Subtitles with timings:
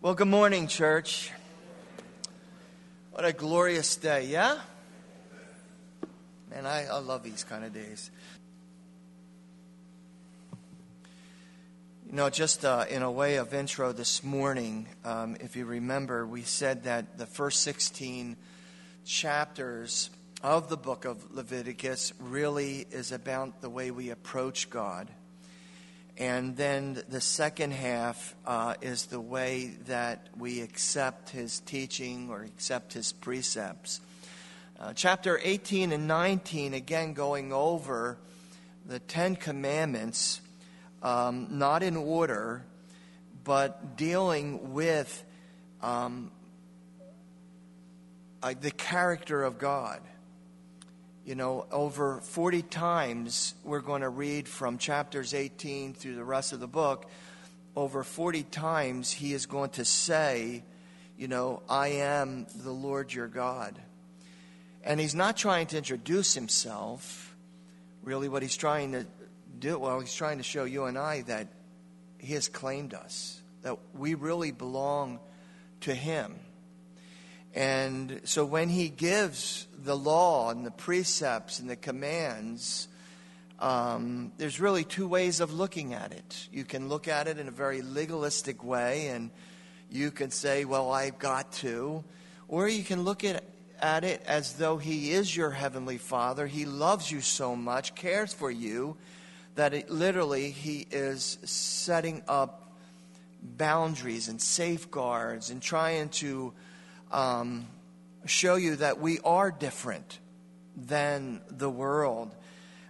[0.00, 1.32] Well, good morning, church.
[3.10, 4.60] What a glorious day, yeah?
[6.48, 8.12] Man, I, I love these kind of days.
[12.06, 16.24] You know, just uh, in a way of intro this morning, um, if you remember,
[16.24, 18.36] we said that the first 16
[19.04, 20.10] chapters
[20.44, 25.10] of the book of Leviticus really is about the way we approach God.
[26.18, 32.42] And then the second half uh, is the way that we accept his teaching or
[32.42, 34.00] accept his precepts.
[34.80, 38.18] Uh, chapter 18 and 19, again, going over
[38.84, 40.40] the Ten Commandments,
[41.04, 42.64] um, not in order,
[43.44, 45.22] but dealing with
[45.82, 46.32] um,
[48.42, 50.00] uh, the character of God
[51.28, 56.54] you know, over 40 times we're going to read from chapters 18 through the rest
[56.54, 57.04] of the book.
[57.76, 60.62] Over 40 times he is going to say,
[61.18, 63.78] you know, I am the Lord your God.
[64.82, 67.36] And he's not trying to introduce himself.
[68.02, 69.04] Really, what he's trying to
[69.58, 71.48] do, well, he's trying to show you and I that
[72.16, 75.20] he has claimed us, that we really belong
[75.82, 76.36] to him.
[77.58, 82.86] And so when he gives the law and the precepts and the commands,
[83.58, 86.48] um, there's really two ways of looking at it.
[86.52, 89.32] You can look at it in a very legalistic way, and
[89.90, 92.04] you can say, Well, I've got to.
[92.46, 93.42] Or you can look at,
[93.80, 96.46] at it as though He is your Heavenly Father.
[96.46, 98.96] He loves you so much, cares for you,
[99.56, 102.70] that it, literally He is setting up
[103.42, 106.54] boundaries and safeguards and trying to
[107.10, 107.66] um,
[108.26, 110.18] show you that we are different
[110.76, 112.34] than the world.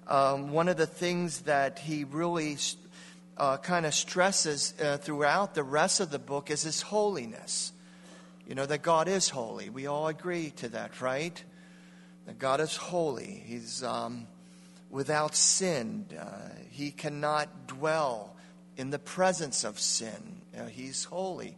[0.07, 2.57] Um, one of the things that he really
[3.37, 7.73] uh, kind of stresses uh, throughout the rest of the book is his holiness.
[8.47, 9.69] You know, that God is holy.
[9.69, 11.43] We all agree to that, right?
[12.27, 13.43] That God is holy.
[13.47, 14.27] He's um,
[14.91, 16.07] without sin.
[16.19, 16.25] Uh,
[16.71, 18.35] he cannot dwell
[18.77, 20.41] in the presence of sin.
[20.59, 21.57] Uh, he's holy.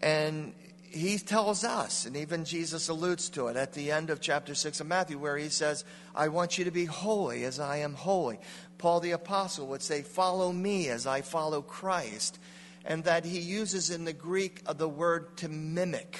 [0.00, 0.54] And
[0.90, 4.80] he tells us, and even Jesus alludes to it at the end of chapter 6
[4.80, 5.84] of Matthew, where he says,
[6.14, 8.40] I want you to be holy as I am holy.
[8.78, 12.38] Paul the Apostle would say, Follow me as I follow Christ.
[12.84, 16.18] And that he uses in the Greek uh, the word to mimic,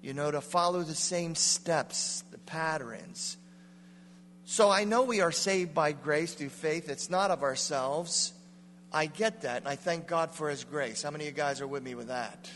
[0.00, 3.36] you know, to follow the same steps, the patterns.
[4.44, 6.88] So I know we are saved by grace through faith.
[6.88, 8.32] It's not of ourselves.
[8.92, 11.02] I get that, and I thank God for his grace.
[11.02, 12.50] How many of you guys are with me with that?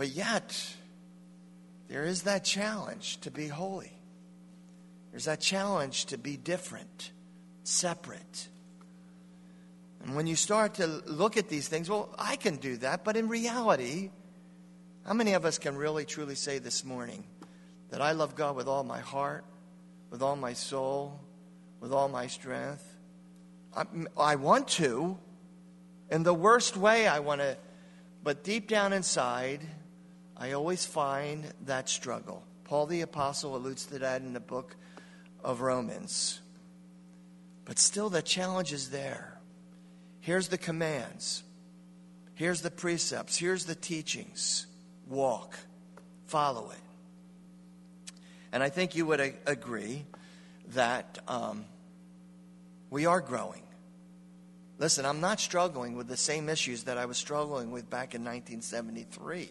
[0.00, 0.58] But yet,
[1.88, 3.92] there is that challenge to be holy.
[5.10, 7.12] There's that challenge to be different,
[7.64, 8.48] separate.
[10.02, 13.18] And when you start to look at these things, well, I can do that, but
[13.18, 14.08] in reality,
[15.04, 17.22] how many of us can really truly say this morning
[17.90, 19.44] that I love God with all my heart,
[20.08, 21.20] with all my soul,
[21.78, 22.90] with all my strength?
[23.76, 23.84] I,
[24.16, 25.18] I want to.
[26.10, 27.58] In the worst way, I want to,
[28.24, 29.60] but deep down inside,
[30.40, 32.42] I always find that struggle.
[32.64, 34.74] Paul the Apostle alludes to that in the book
[35.44, 36.40] of Romans.
[37.66, 39.38] But still, the challenge is there.
[40.20, 41.42] Here's the commands,
[42.34, 44.66] here's the precepts, here's the teachings.
[45.06, 45.58] Walk,
[46.26, 48.12] follow it.
[48.52, 50.04] And I think you would agree
[50.68, 51.66] that um,
[52.88, 53.62] we are growing.
[54.78, 58.22] Listen, I'm not struggling with the same issues that I was struggling with back in
[58.22, 59.50] 1973.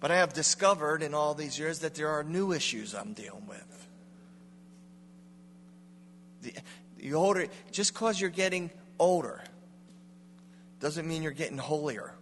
[0.00, 3.46] But I have discovered in all these years that there are new issues I'm dealing
[3.46, 3.88] with.
[6.42, 6.54] The,
[6.98, 9.42] the older, just because you're getting older
[10.80, 12.14] doesn't mean you're getting holier.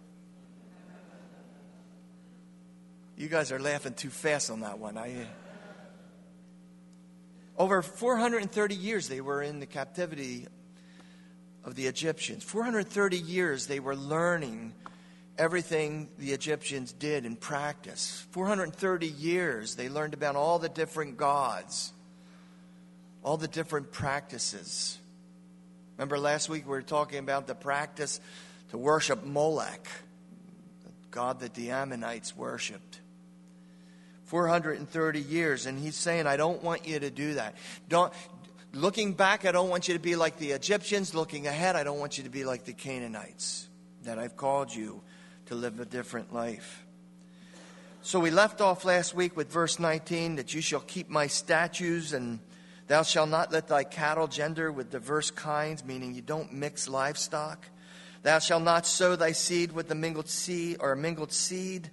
[3.15, 4.97] You guys are laughing too fast on that one.
[4.97, 5.27] I,
[7.57, 10.47] over 430 years they were in the captivity
[11.63, 12.43] of the Egyptians.
[12.43, 14.73] 430 years they were learning
[15.37, 18.25] everything the Egyptians did in practice.
[18.31, 21.93] 430 years, they learned about all the different gods,
[23.23, 24.97] all the different practices.
[25.97, 28.19] Remember last week we were talking about the practice
[28.69, 29.87] to worship Molech,
[30.83, 32.99] the god that the Ammonites worshiped.
[34.25, 37.55] 430 years, and he's saying, I don't want you to do that.
[37.87, 38.11] Don't,
[38.73, 41.15] looking back, I don't want you to be like the Egyptians.
[41.15, 43.67] Looking ahead, I don't want you to be like the Canaanites
[44.03, 45.01] that I've called you
[45.47, 46.85] to live a different life.
[48.01, 52.13] So we left off last week with verse 19 that you shall keep my statutes
[52.13, 52.39] and
[52.87, 57.65] thou shalt not let thy cattle gender with diverse kinds, meaning you don't mix livestock.
[58.23, 61.89] Thou shalt not sow thy seed with the mingled seed or mingled seed,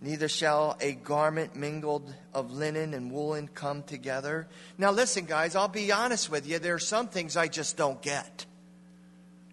[0.00, 4.46] neither shall a garment mingled of linen and woolen come together.
[4.76, 6.58] Now, listen, guys, I'll be honest with you.
[6.58, 8.46] There are some things I just don't get.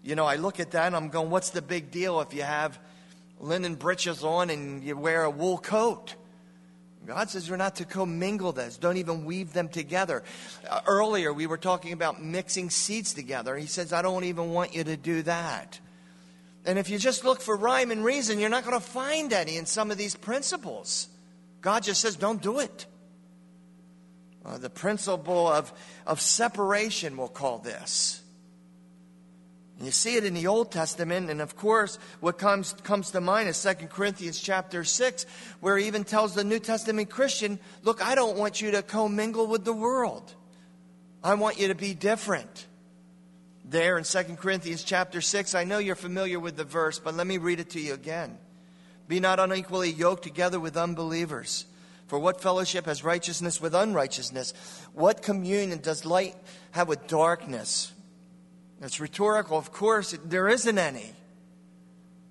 [0.02, 2.42] You know, I look at that and I'm going, what's the big deal if you
[2.42, 2.78] have
[3.38, 6.14] linen breeches on and you wear a wool coat?
[7.06, 8.76] God says we're not to commingle this.
[8.78, 10.24] Don't even weave them together.
[10.68, 13.56] Uh, earlier, we were talking about mixing seeds together.
[13.56, 15.78] He says, I don't even want you to do that.
[16.64, 19.56] And if you just look for rhyme and reason, you're not going to find any
[19.56, 21.08] in some of these principles.
[21.60, 22.86] God just says, don't do it.
[24.44, 25.72] Uh, the principle of,
[26.06, 28.20] of separation, we'll call this.
[29.80, 33.48] You see it in the Old Testament, and of course, what comes, comes to mind
[33.48, 35.26] is 2 Corinthians chapter 6,
[35.60, 39.46] where he even tells the New Testament Christian, Look, I don't want you to commingle
[39.46, 40.34] with the world.
[41.22, 42.66] I want you to be different.
[43.68, 47.26] There in 2 Corinthians chapter 6, I know you're familiar with the verse, but let
[47.26, 48.38] me read it to you again.
[49.08, 51.66] Be not unequally yoked together with unbelievers.
[52.06, 54.54] For what fellowship has righteousness with unrighteousness?
[54.94, 56.36] What communion does light
[56.70, 57.92] have with darkness?
[58.80, 59.56] It's rhetorical.
[59.58, 61.12] Of course, there isn't any.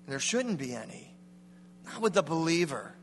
[0.06, 1.12] There shouldn't be any.
[1.84, 2.94] Not with the believer.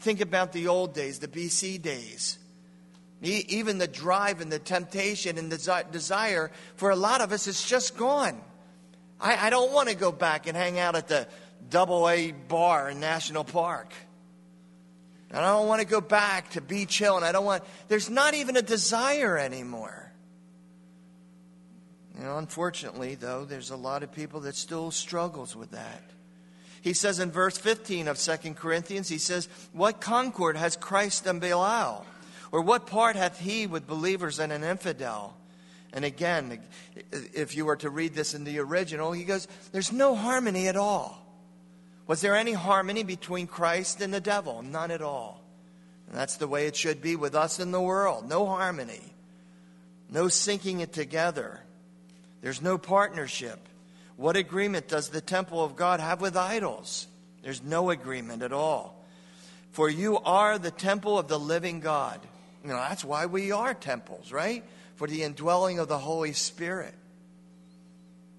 [0.00, 2.38] Think about the old days, the BC days.
[3.20, 7.64] Even the drive and the temptation and the desire for a lot of us is
[7.64, 8.40] just gone.
[9.20, 11.28] I, I don't want to go back and hang out at the
[11.70, 13.92] double A bar in National Park.
[15.30, 18.10] And I don't want to go back to Beach Hill, and I don't want, there's
[18.10, 20.01] not even a desire anymore.
[22.18, 26.02] Unfortunately, though, there's a lot of people that still struggles with that.
[26.82, 31.40] He says in verse 15 of 2 Corinthians, he says, What concord has Christ and
[31.40, 32.04] Belial?
[32.50, 35.36] Or what part hath he with believers and an infidel?
[35.92, 36.60] And again,
[37.12, 40.76] if you were to read this in the original, he goes, There's no harmony at
[40.76, 41.18] all.
[42.06, 44.62] Was there any harmony between Christ and the devil?
[44.62, 45.40] None at all.
[46.08, 48.28] And that's the way it should be with us in the world.
[48.28, 49.14] No harmony.
[50.10, 51.60] No syncing it together.
[52.42, 53.58] There's no partnership.
[54.16, 57.06] What agreement does the temple of God have with idols?
[57.42, 59.02] There's no agreement at all.
[59.70, 62.20] For you are the temple of the living God.
[62.62, 64.64] You know, that's why we are temples, right?
[64.96, 66.94] For the indwelling of the Holy Spirit.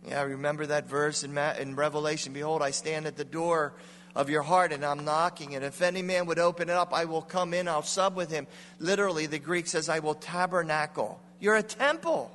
[0.08, 3.74] Yeah, remember that verse in, in Revelation Behold, I stand at the door
[4.16, 5.56] of your heart and I'm knocking.
[5.56, 8.30] And if any man would open it up, I will come in, I'll sub with
[8.30, 8.48] him.
[8.80, 11.20] Literally, the Greek says, I will tabernacle.
[11.40, 12.32] You're a temple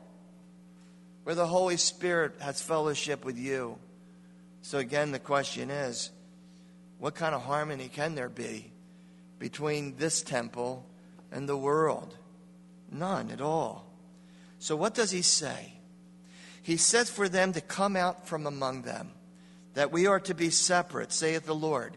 [1.28, 3.76] where the Holy Spirit has fellowship with you.
[4.62, 6.08] So, again, the question is
[6.98, 8.72] what kind of harmony can there be
[9.38, 10.86] between this temple
[11.30, 12.16] and the world?
[12.90, 13.84] None at all.
[14.58, 15.74] So, what does he say?
[16.62, 19.10] He says for them to come out from among them,
[19.74, 21.94] that we are to be separate, saith the Lord.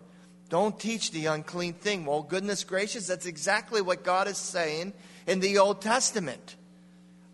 [0.50, 2.06] Don't teach the unclean thing.
[2.06, 4.92] Well, goodness gracious, that's exactly what God is saying
[5.26, 6.58] in the Old Testament.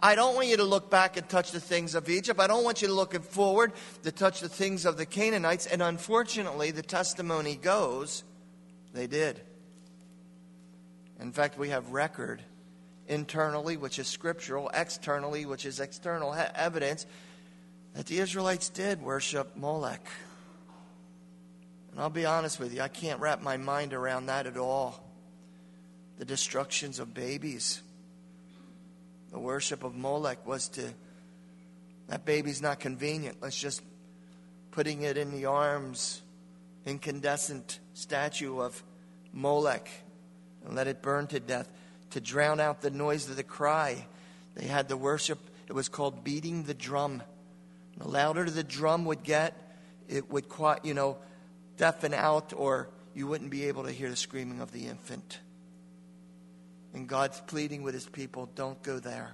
[0.01, 2.39] I don't want you to look back and touch the things of Egypt.
[2.39, 3.73] I don't want you to look forward
[4.03, 5.65] to touch the things of the Canaanites.
[5.65, 8.23] And unfortunately, the testimony goes
[8.94, 9.41] they did.
[11.19, 12.41] In fact, we have record
[13.07, 17.07] internally, which is scriptural, externally, which is external evidence,
[17.95, 20.05] that the Israelites did worship Molech.
[21.92, 25.04] And I'll be honest with you, I can't wrap my mind around that at all.
[26.19, 27.81] The destructions of babies
[29.31, 30.93] the worship of Molech was to,
[32.07, 33.37] that baby's not convenient.
[33.41, 33.81] Let's just
[34.71, 36.21] putting it in the arms,
[36.85, 38.81] incandescent statue of
[39.33, 39.89] Molech,
[40.65, 41.69] and let it burn to death
[42.11, 44.05] to drown out the noise of the cry.
[44.55, 47.21] They had the worship, it was called beating the drum.
[47.97, 49.55] The louder the drum would get,
[50.07, 50.45] it would,
[50.83, 51.17] you know,
[51.77, 55.39] deafen out, or you wouldn't be able to hear the screaming of the infant.
[56.97, 59.30] And God's pleading with his people don't go there.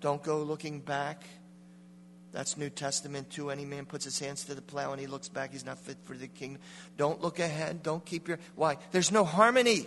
[0.00, 1.24] Don't go looking back.
[2.30, 3.50] That's New Testament too.
[3.50, 5.96] Any man puts his hands to the plow and he looks back, he's not fit
[6.04, 6.62] for the kingdom.
[6.96, 7.82] Don't look ahead.
[7.82, 8.38] Don't keep your.
[8.54, 8.76] Why?
[8.92, 9.86] There's no harmony.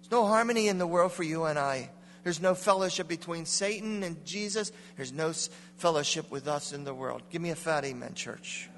[0.00, 1.90] There's no harmony in the world for you and I.
[2.22, 4.72] There's no fellowship between Satan and Jesus.
[4.96, 5.34] There's no
[5.76, 7.24] fellowship with us in the world.
[7.28, 8.70] Give me a fat amen, church.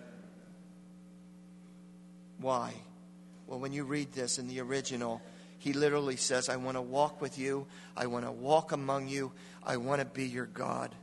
[2.39, 2.75] Why?
[3.47, 5.23] Well, when you read this in the original,
[5.67, 7.67] he literally says, I want to walk with you.
[7.97, 9.33] I want to walk among you.
[9.65, 10.95] I want to be your God.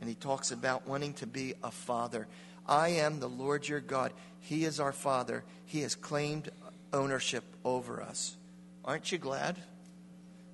[0.00, 2.26] And he talks about wanting to be a father.
[2.66, 4.14] I am the Lord your God.
[4.40, 5.44] He is our father.
[5.66, 6.48] He has claimed
[6.90, 8.34] ownership over us.
[8.82, 9.58] Aren't you glad?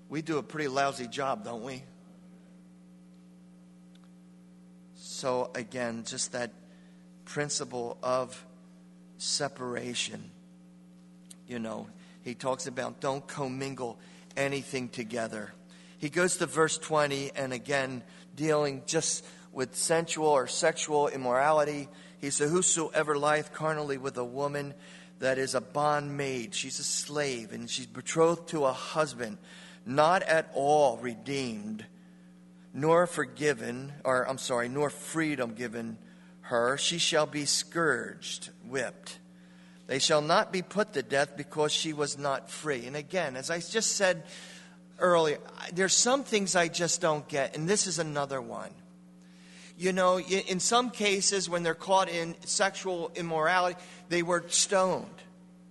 [0.08, 1.84] We do a pretty lousy job, don't we?
[4.96, 6.50] So, again, just that
[7.24, 8.44] principle of
[9.18, 10.32] separation.
[11.46, 11.86] You know,
[12.22, 13.98] he talks about don't commingle
[14.36, 15.52] anything together.
[15.98, 18.02] He goes to verse 20 and again
[18.34, 21.88] dealing just with sensual or sexual immorality.
[22.18, 24.74] He said, Whosoever lieth carnally with a woman
[25.18, 29.38] that is a bondmaid, she's a slave, and she's betrothed to a husband,
[29.84, 31.84] not at all redeemed,
[32.72, 35.98] nor forgiven, or I'm sorry, nor freedom given
[36.42, 39.19] her, she shall be scourged, whipped.
[39.90, 42.86] They shall not be put to death because she was not free.
[42.86, 44.22] And again, as I just said
[45.00, 45.38] earlier,
[45.72, 48.70] there's some things I just don't get, and this is another one.
[49.76, 55.08] You know, in some cases, when they're caught in sexual immorality, they were stoned.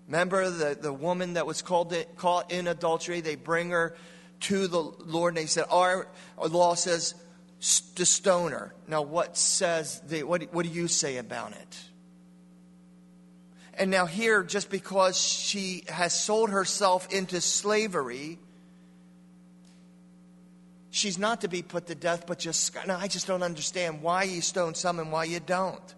[0.07, 3.21] Remember the, the woman that was called caught in adultery?
[3.21, 3.95] They bring her
[4.41, 7.15] to the Lord, and they said, Our, our law says
[7.95, 8.75] to stone her.
[8.85, 11.88] Now, what says the, what, what do you say about it?
[13.79, 18.37] And now, here, just because she has sold herself into slavery,
[20.89, 24.23] she's not to be put to death, but just, no, I just don't understand why
[24.23, 25.95] you stone some and why you don't.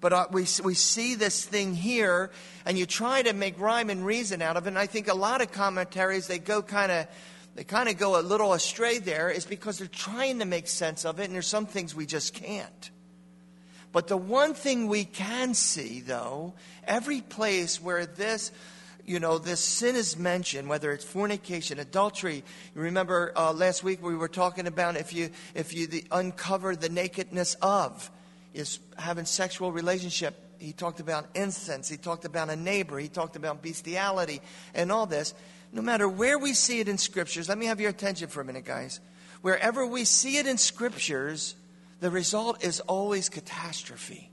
[0.00, 2.32] But uh, we, we see this thing here,
[2.66, 4.70] and you try to make rhyme and reason out of it.
[4.70, 7.06] And I think a lot of commentaries, they go kind of
[7.54, 11.04] they kind of go a little astray there is because they're trying to make sense
[11.04, 12.90] of it, and there's some things we just can't.
[13.92, 18.50] But the one thing we can see, though, every place where this,
[19.04, 22.42] you know, this sin is mentioned, whether it's fornication, adultery.
[22.74, 26.74] You remember uh, last week we were talking about if you if you the, uncover
[26.74, 28.10] the nakedness of
[28.54, 30.38] is having sexual relationship.
[30.58, 31.88] He talked about incense.
[31.88, 32.98] He talked about a neighbor.
[32.98, 34.40] He talked about bestiality
[34.74, 35.34] and all this
[35.72, 38.44] no matter where we see it in scriptures, let me have your attention for a
[38.44, 39.00] minute, guys.
[39.40, 41.54] Wherever we see it in scriptures,
[42.02, 44.28] the result is always catastrophe.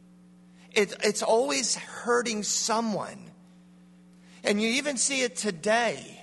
[0.72, 3.30] It, it's always hurting someone.
[4.44, 6.20] And you even see it today,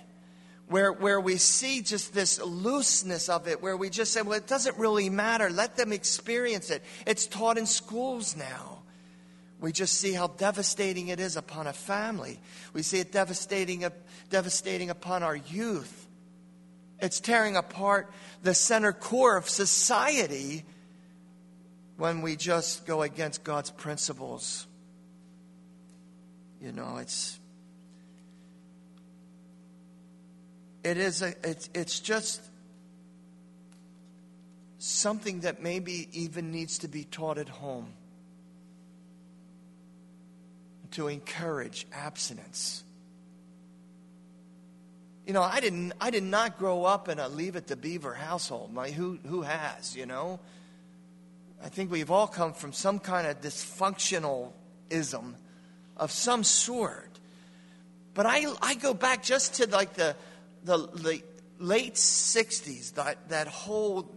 [0.66, 4.48] where, where we see just this looseness of it, where we just say, well, it
[4.48, 5.48] doesn't really matter.
[5.48, 6.82] Let them experience it.
[7.06, 8.82] It's taught in schools now.
[9.60, 12.40] We just see how devastating it is upon a family.
[12.72, 13.84] We see it devastating,
[14.30, 16.08] devastating upon our youth.
[16.98, 18.10] It's tearing apart
[18.42, 20.64] the center core of society
[21.96, 24.66] when we just go against God's principles.
[26.60, 27.38] You know, it's
[30.84, 32.40] it is a, it's, it's just
[34.78, 37.88] something that maybe even needs to be taught at home
[40.92, 42.84] to encourage abstinence.
[45.26, 48.14] You know, I didn't I did not grow up in a leave it to beaver
[48.14, 48.72] household.
[48.72, 50.38] My who who has, you know?
[51.66, 55.34] I think we've all come from some kind of dysfunctionalism
[55.96, 57.18] of some sort.
[58.14, 60.14] But I I go back just to like the
[60.62, 61.22] the, the
[61.58, 64.08] late 60s, that, that whole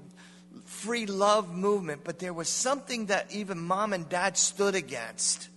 [0.66, 5.50] free love movement, but there was something that even mom and dad stood against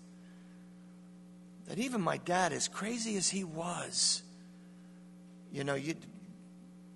[1.66, 4.22] that even my dad, as crazy as he was,
[5.52, 5.94] you know, you,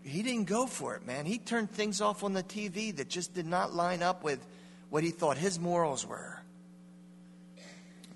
[0.03, 1.27] he didn't go for it, man.
[1.27, 4.41] He turned things off on the TV that just did not line up with
[4.91, 6.41] what he thought his morals were.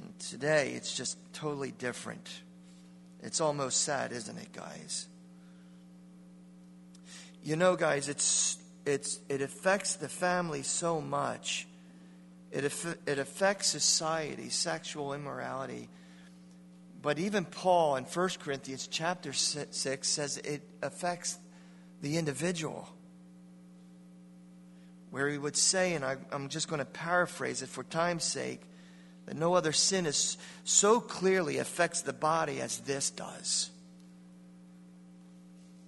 [0.00, 2.28] And today, it's just totally different.
[3.22, 5.06] It's almost sad, isn't it, guys?
[7.42, 11.66] You know, guys, it's, it's, it affects the family so much.
[12.50, 12.64] It,
[13.06, 15.88] it affects society, sexual immorality.
[17.02, 21.38] But even Paul in 1 Corinthians chapter 6 says it affects
[22.02, 22.88] the individual.
[25.10, 28.60] Where he would say, and I, am just going to paraphrase it for time's sake,
[29.26, 33.70] that no other sin is so clearly affects the body as this does.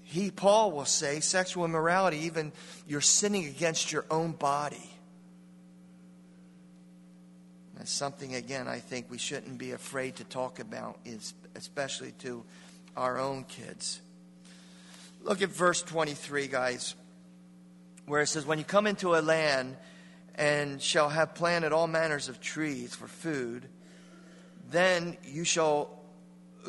[0.03, 2.53] He, Paul, will say, sexual immorality, even
[2.87, 4.91] you're sinning against your own body.
[7.77, 10.99] That's something, again, I think we shouldn't be afraid to talk about,
[11.55, 12.45] especially to
[12.97, 14.01] our own kids.
[15.23, 16.95] Look at verse 23, guys,
[18.07, 19.77] where it says, When you come into a land
[20.35, 23.69] and shall have planted all manners of trees for food,
[24.71, 25.99] then you shall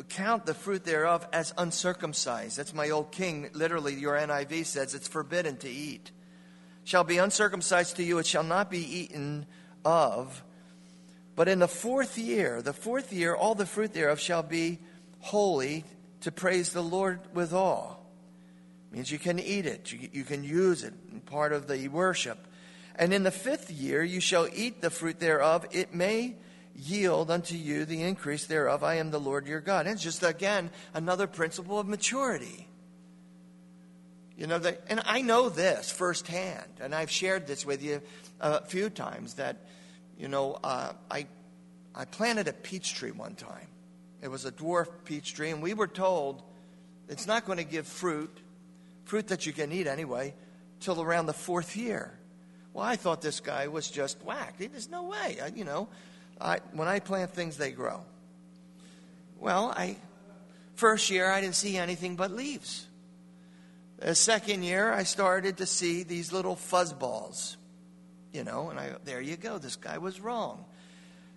[0.08, 2.58] count the fruit thereof as uncircumcised.
[2.58, 3.48] That's my old king.
[3.52, 6.10] Literally, your NIV says it's forbidden to eat.
[6.84, 9.46] Shall be uncircumcised to you, it shall not be eaten
[9.84, 10.42] of
[11.36, 14.78] but in the fourth year, the fourth year, all the fruit thereof shall be
[15.20, 15.84] holy
[16.20, 18.03] to praise the Lord withal.
[18.94, 22.38] Means you can eat it, you, you can use it, part of the worship.
[22.94, 25.66] And in the fifth year you shall eat the fruit thereof.
[25.72, 26.36] It may
[26.76, 28.84] yield unto you the increase thereof.
[28.84, 29.86] I am the Lord your God.
[29.86, 32.68] And it's just, again, another principle of maturity.
[34.36, 38.00] You know, that, and I know this firsthand, and I've shared this with you
[38.40, 39.56] a few times that,
[40.16, 41.26] you know, uh, I,
[41.96, 43.66] I planted a peach tree one time.
[44.22, 46.44] It was a dwarf peach tree, and we were told
[47.08, 48.38] it's not going to give fruit,
[49.04, 50.34] fruit that you can eat anyway,
[50.80, 52.12] till around the fourth year.
[52.72, 54.58] Well, I thought this guy was just whacked.
[54.58, 55.38] There's no way.
[55.42, 55.88] I, you know,
[56.40, 58.00] I, when I plant things, they grow.
[59.38, 59.96] Well, I
[60.74, 62.86] first year I didn't see anything but leaves.
[63.98, 67.56] The second year I started to see these little fuzz balls,
[68.32, 69.58] you know, and I there you go.
[69.58, 70.64] This guy was wrong.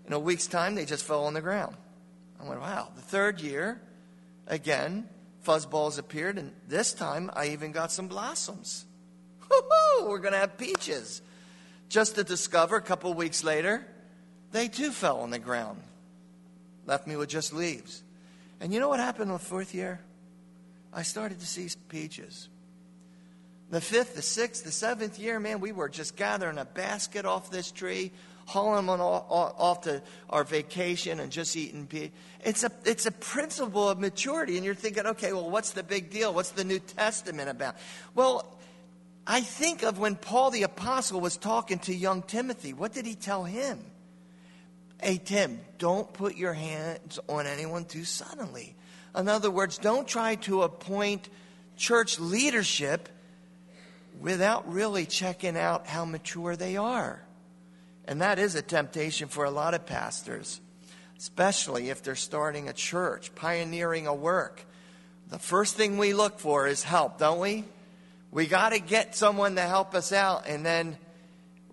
[0.08, 1.76] In a week's time, they just fell on the ground.
[2.40, 2.90] I went, wow.
[2.96, 3.82] The third year,
[4.48, 5.08] again,
[5.48, 8.86] fuzzballs appeared, and this time I even got some blossoms.
[9.50, 11.22] Woo-hoo, we're going to have peaches.
[11.88, 13.88] Just to discover a couple weeks later,
[14.52, 15.82] they too fell on the ground,
[16.86, 18.04] left me with just leaves.
[18.60, 20.02] And you know what happened in the fourth year?
[20.94, 22.50] I started to see peaches.
[23.70, 27.52] The fifth, the sixth, the seventh year, man, we were just gathering a basket off
[27.52, 28.12] this tree,
[28.48, 32.12] hauling them off to our vacation and just eating peaches.
[32.44, 34.56] It's a, it's a principle of maturity.
[34.56, 36.34] And you're thinking, okay, well, what's the big deal?
[36.34, 37.76] What's the New Testament about?
[38.16, 38.58] Well,
[39.28, 42.74] I think of when Paul the Apostle was talking to young Timothy.
[42.74, 43.84] What did he tell him?
[45.02, 48.76] Hey, Tim, don't put your hands on anyone too suddenly.
[49.16, 51.28] In other words, don't try to appoint
[51.76, 53.10] church leadership
[54.22, 57.22] without really checking out how mature they are.
[58.08, 60.62] And that is a temptation for a lot of pastors,
[61.18, 64.66] especially if they're starting a church, pioneering a work.
[65.30, 67.66] The first thing we look for is help, don't we?
[68.32, 70.98] We got to get someone to help us out, and then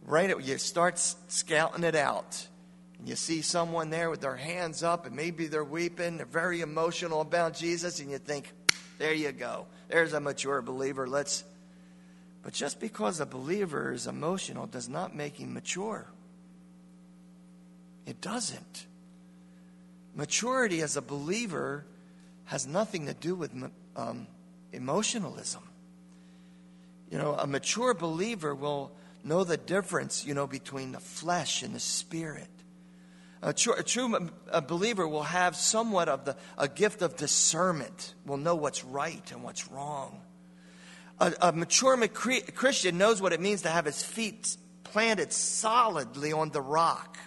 [0.07, 0.99] right you start
[1.29, 2.49] scouting it out.
[2.99, 6.61] And you see someone there with their hands up, and maybe they're weeping, they're very
[6.61, 8.53] emotional about Jesus, and you think,
[8.99, 9.67] there you go.
[9.89, 11.07] There's a mature believer.
[11.09, 11.45] Let's.
[12.43, 16.07] But just because a believer is emotional does not make him mature.
[18.07, 18.87] It doesn't.
[20.15, 21.85] Maturity as a believer
[22.45, 23.53] has nothing to do with
[23.97, 24.27] um,
[24.73, 25.63] emotionalism.
[27.11, 28.93] You know, a mature believer will
[29.25, 32.49] know the difference, you know, between the flesh and the spirit.
[33.43, 38.15] A true, a true a believer will have somewhat of the, a gift of discernment,
[38.25, 40.23] will know what's right and what's wrong.
[41.21, 46.51] A, a mature Christian knows what it means to have his feet planted solidly on
[46.51, 47.19] the rock,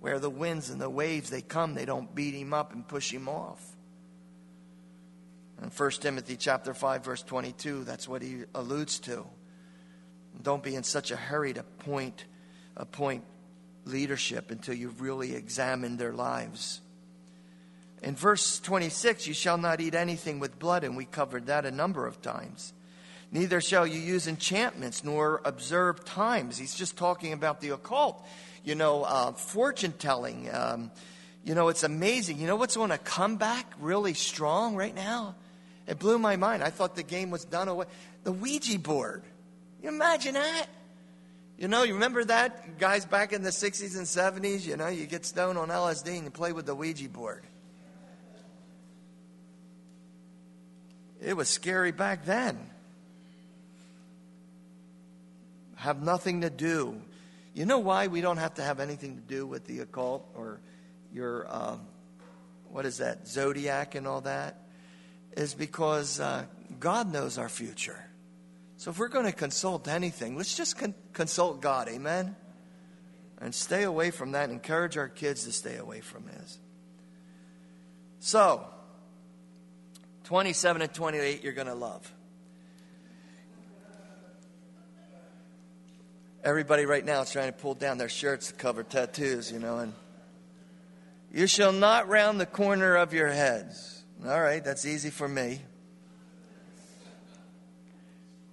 [0.00, 3.12] where the winds and the waves they come, they don't beat him up and push
[3.12, 3.64] him off.
[5.62, 9.26] In 1 Timothy chapter 5 verse 22, that's what he alludes to.
[10.42, 12.24] Don't be in such a hurry to point
[12.76, 13.24] appoint
[13.84, 16.80] leadership until you've really examined their lives.
[18.02, 21.70] In verse 26, you shall not eat anything with blood, and we covered that a
[21.70, 22.72] number of times.
[23.32, 26.58] Neither shall you use enchantments nor observe times.
[26.58, 28.26] He's just talking about the occult,
[28.64, 30.52] you know, uh, fortune telling.
[30.52, 30.90] Um,
[31.44, 32.38] you know, it's amazing.
[32.38, 35.36] You know what's on a comeback really strong right now?
[35.86, 36.62] It blew my mind.
[36.62, 37.86] I thought the game was done away.
[38.24, 39.22] The Ouija board.
[39.82, 40.66] You imagine that?
[41.56, 42.78] You know, you remember that?
[42.78, 46.24] Guys back in the 60s and 70s, you know, you get stoned on LSD and
[46.24, 47.44] you play with the Ouija board.
[51.20, 52.58] It was scary back then.
[55.80, 57.00] Have nothing to do.
[57.52, 60.60] You know why we don't have to have anything to do with the occult or
[61.12, 61.76] your, uh,
[62.70, 64.56] what is that, zodiac and all that?
[65.36, 66.44] is because uh,
[66.78, 68.04] God knows our future.
[68.76, 71.88] So if we're going to consult anything, let's just con- consult God.
[71.88, 72.34] Amen?
[73.38, 74.50] And stay away from that.
[74.50, 76.58] Encourage our kids to stay away from this.
[78.18, 78.66] So,
[80.24, 82.10] 27 and 28, you're going to love.
[86.42, 89.78] Everybody right now is trying to pull down their shirts to cover tattoos, you know,
[89.78, 89.92] and
[91.32, 94.02] you shall not round the corner of your heads.
[94.26, 95.60] All right, that's easy for me.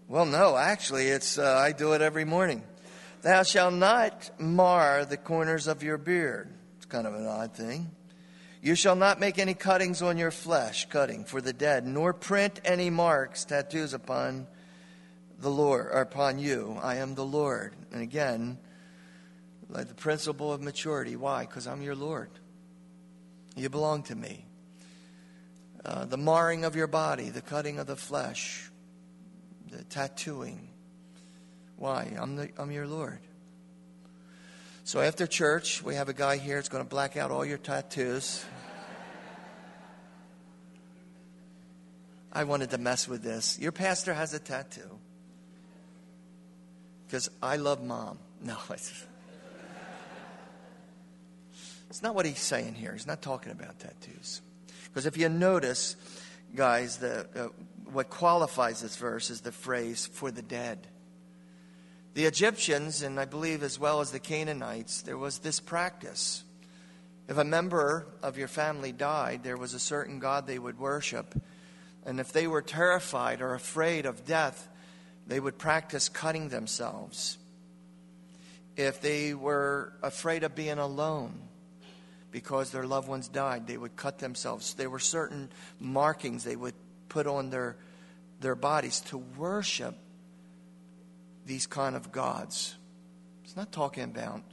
[0.09, 2.61] Well, no, actually, it's uh, I do it every morning.
[3.21, 6.53] Thou shalt not mar the corners of your beard.
[6.75, 7.89] It's kind of an odd thing.
[8.61, 12.59] You shall not make any cuttings on your flesh, cutting for the dead, nor print
[12.65, 14.47] any marks, tattoos upon
[15.39, 16.77] the Lord or upon you.
[16.81, 17.73] I am the Lord.
[17.91, 18.57] And again,
[19.69, 21.15] like the principle of maturity.
[21.15, 21.45] Why?
[21.45, 22.29] Because I'm your Lord.
[23.55, 24.45] You belong to me.
[25.83, 28.69] Uh, the marring of your body, the cutting of the flesh,
[29.69, 30.69] the tattooing.
[31.77, 32.15] Why?
[32.19, 33.19] I'm, the, I'm your Lord.
[34.83, 37.57] So after church, we have a guy here that's going to black out all your
[37.57, 38.43] tattoos.
[42.31, 43.59] I wanted to mess with this.
[43.59, 44.99] Your pastor has a tattoo.
[47.07, 48.19] Because I love mom.
[48.43, 49.05] No, it's,
[51.89, 52.93] it's not what he's saying here.
[52.93, 54.41] He's not talking about tattoos.
[54.85, 55.95] Because if you notice,
[56.55, 57.47] guys, the, uh,
[57.91, 60.87] what qualifies this verse is the phrase for the dead.
[62.13, 66.43] The Egyptians, and I believe as well as the Canaanites, there was this practice.
[67.29, 71.39] If a member of your family died, there was a certain God they would worship.
[72.05, 74.67] And if they were terrified or afraid of death,
[75.27, 77.37] they would practice cutting themselves.
[78.75, 81.33] If they were afraid of being alone
[82.31, 84.73] because their loved ones died, they would cut themselves.
[84.73, 86.75] There were certain markings they would
[87.09, 87.75] put on their,
[88.39, 89.95] their bodies to worship
[91.45, 92.75] these kind of gods.
[93.43, 94.43] It's not talking about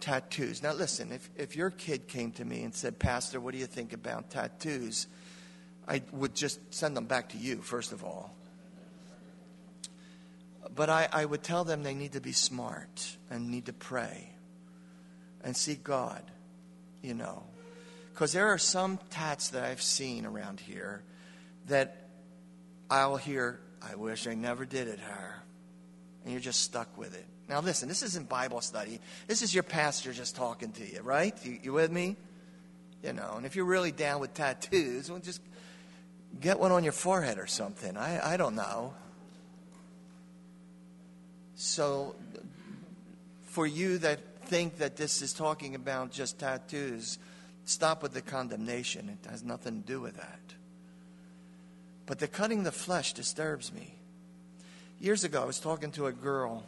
[0.00, 0.62] tattoos.
[0.62, 3.66] Now, listen, if, if your kid came to me and said, Pastor, what do you
[3.66, 5.06] think about tattoos?
[5.88, 8.34] I would just send them back to you, first of all.
[10.74, 14.30] But I, I would tell them they need to be smart and need to pray
[15.42, 16.22] and seek God,
[17.02, 17.44] you know.
[18.12, 21.02] Because there are some tats that I've seen around here
[21.66, 22.08] that
[22.90, 25.42] I'll hear, I wish I never did it, her.
[26.24, 27.26] And you're just stuck with it.
[27.48, 29.00] Now, listen, this isn't Bible study.
[29.28, 31.34] This is your pastor just talking to you, right?
[31.44, 32.16] You, you with me?
[33.04, 35.40] You know, and if you're really down with tattoos, well, just
[36.40, 37.96] get one on your forehead or something.
[37.96, 38.94] I, I don't know.
[41.56, 42.14] So,
[43.46, 47.18] for you that think that this is talking about just tattoos,
[47.64, 49.08] stop with the condemnation.
[49.08, 50.40] It has nothing to do with that.
[52.04, 53.94] But the cutting the flesh disturbs me.
[55.00, 56.62] Years ago, I was talking to a girl.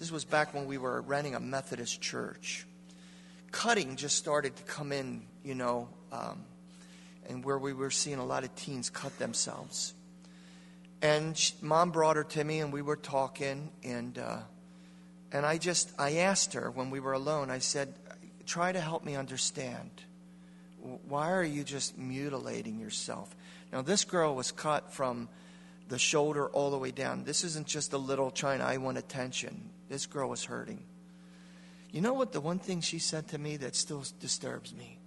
[0.00, 2.66] This was back when we were renting a Methodist church.
[3.52, 6.44] Cutting just started to come in, you know, um,
[7.28, 9.94] and where we were seeing a lot of teens cut themselves.
[11.00, 14.38] And she, mom brought her to me, and we were talking, and uh,
[15.30, 17.50] and I just I asked her when we were alone.
[17.50, 17.94] I said,
[18.46, 19.90] "Try to help me understand.
[21.08, 23.34] Why are you just mutilating yourself?"
[23.72, 25.28] Now this girl was cut from
[25.88, 27.24] the shoulder all the way down.
[27.24, 28.60] This isn't just a little trying.
[28.60, 29.70] I want attention.
[29.88, 30.82] This girl was hurting.
[31.92, 32.32] You know what?
[32.32, 34.98] The one thing she said to me that still disturbs me.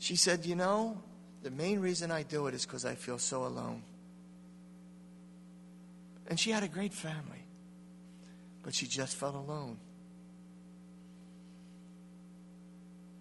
[0.00, 1.00] She said, "You know,
[1.42, 3.84] the main reason I do it is because I feel so alone."
[6.28, 7.46] And she had a great family,
[8.62, 9.78] but she just felt alone.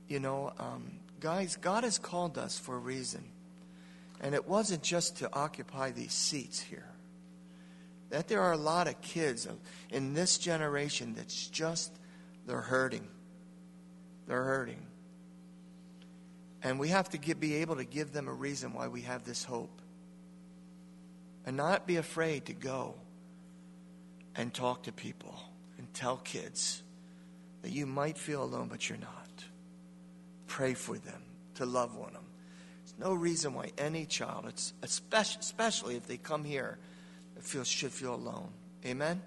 [0.09, 3.23] You know, um, guys, God has called us for a reason.
[4.19, 6.89] And it wasn't just to occupy these seats here.
[8.09, 9.47] That there are a lot of kids
[9.89, 11.91] in this generation that's just,
[12.45, 13.07] they're hurting.
[14.27, 14.85] They're hurting.
[16.63, 19.23] And we have to get, be able to give them a reason why we have
[19.23, 19.81] this hope
[21.47, 22.93] and not be afraid to go
[24.36, 25.33] and talk to people
[25.77, 26.83] and tell kids
[27.62, 29.29] that you might feel alone, but you're not.
[30.45, 31.21] Pray for them,
[31.55, 32.25] to love on them.
[32.83, 34.51] There's no reason why any child,
[34.83, 36.77] especially, especially if they come here,
[37.39, 38.49] feel, should feel alone.
[38.86, 39.21] Amen?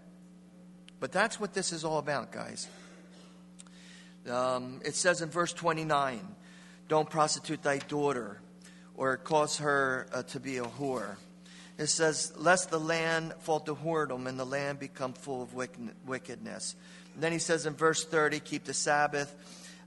[1.00, 2.68] But that's what this is all about, guys.
[4.30, 6.20] Um, it says in verse 29
[6.87, 8.42] don't prostitute thy daughter
[8.94, 11.16] or cause her uh, to be a whore.
[11.80, 16.76] It says, Lest the land fall to whoredom and the land become full of wickedness.
[17.14, 19.34] And then he says in verse 30, Keep the Sabbath,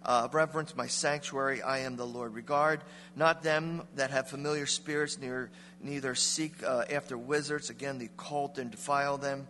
[0.03, 2.33] uh, reverence my sanctuary, I am the Lord.
[2.33, 2.81] Regard
[3.15, 5.51] not them that have familiar spirits, neither,
[5.83, 7.69] neither seek uh, after wizards.
[7.69, 9.47] Again, the cult and defile them,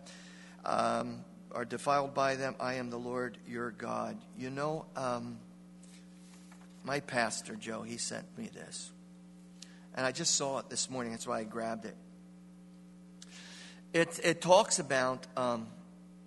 [0.66, 2.56] um, are defiled by them.
[2.60, 4.18] I am the Lord your God.
[4.36, 5.38] You know, um,
[6.84, 8.92] my pastor, Joe, he sent me this.
[9.94, 11.12] And I just saw it this morning.
[11.12, 11.96] That's why I grabbed it.
[13.94, 15.68] It, it talks about um,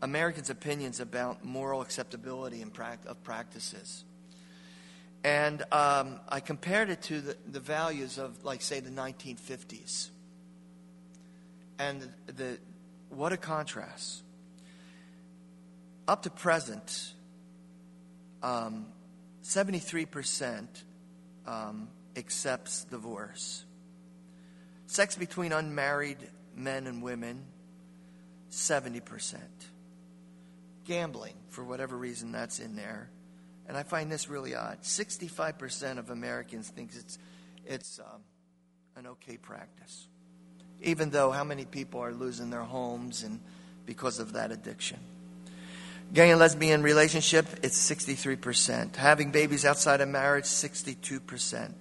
[0.01, 2.71] Americans' opinions about moral acceptability and
[3.06, 4.06] of practices.
[5.21, 10.12] And um, I compared it to the, the, values of, like, say, the 1950s.
[11.77, 12.58] And the,
[13.10, 14.23] what a contrast.
[16.08, 17.12] Up to present,
[18.43, 18.86] um,
[19.43, 20.67] 73%
[21.45, 23.65] um, accepts divorce.
[24.86, 26.19] Sex between unmarried
[26.56, 27.43] men and women
[28.52, 29.36] 70%.
[30.86, 33.10] Gambling, for whatever reason that's in there.
[33.68, 34.82] And I find this really odd.
[34.82, 37.20] 65% of Americans think it's,
[37.66, 38.22] it's um,
[38.96, 40.08] an okay practice.
[40.82, 43.40] Even though how many people are losing their homes and
[43.86, 45.00] because of that addiction.
[46.14, 48.96] Gay and lesbian relationship, it's 63%.
[48.96, 51.74] Having babies outside of marriage, 62%.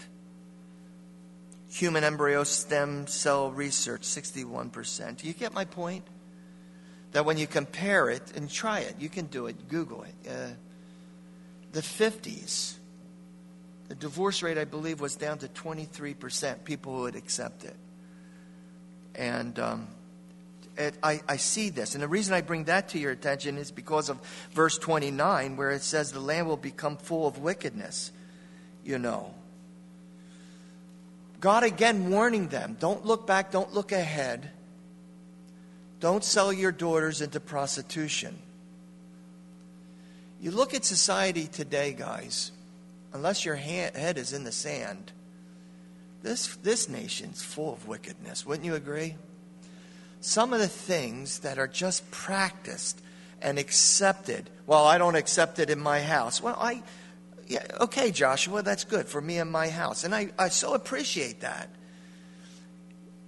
[1.69, 5.19] Human embryo stem cell research, 61%.
[5.19, 6.05] Do you get my point?
[7.17, 10.31] That when you compare it, and try it, you can do it, Google it.
[10.31, 10.49] Uh,
[11.73, 12.75] the 50s,
[13.89, 17.75] the divorce rate, I believe, was down to 23% people who would accept it.
[19.15, 19.89] And um,
[20.77, 21.95] it, I, I see this.
[21.95, 24.21] And the reason I bring that to your attention is because of
[24.53, 28.13] verse 29, where it says, The land will become full of wickedness,
[28.85, 29.33] you know.
[31.41, 34.51] God again warning them don't look back, don't look ahead.
[36.01, 38.37] Don't sell your daughters into prostitution.
[40.41, 42.53] You look at society today, guys,
[43.13, 45.13] unless your head is in the sand,
[46.23, 48.45] this, this nation's full of wickedness.
[48.45, 49.17] Wouldn't you agree?
[50.21, 53.01] Some of the things that are just practiced
[53.41, 54.51] and accepted.
[54.67, 56.43] Well, I don't accept it in my house.
[56.43, 56.83] Well, I,
[57.47, 60.05] yeah, okay, Joshua, that's good for me and my house.
[60.05, 61.71] And I, I so appreciate that.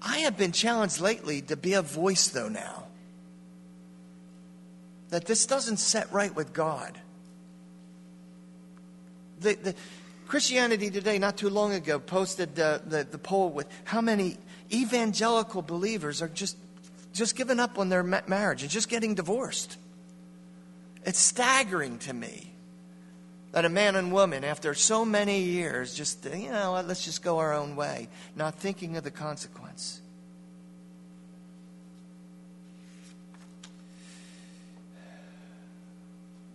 [0.01, 2.85] I have been challenged lately to be a voice, though, now.
[5.11, 6.99] That this doesn't set right with God.
[9.41, 9.75] The, the
[10.27, 14.37] Christianity Today, not too long ago, posted the, the, the poll with how many
[14.73, 16.57] evangelical believers are just,
[17.15, 19.79] just giving up on their marriage and just getting divorced.
[21.05, 22.48] It's staggering to me
[23.53, 27.39] that a man and woman, after so many years, just, you know, let's just go
[27.39, 30.01] our own way, not thinking of the consequence.